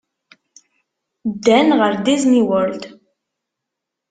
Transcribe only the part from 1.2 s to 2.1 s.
Ddan ɣer